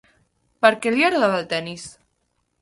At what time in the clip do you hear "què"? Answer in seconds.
0.85-0.93